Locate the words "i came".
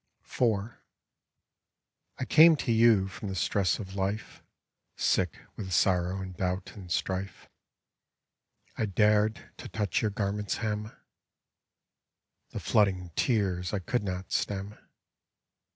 2.17-2.55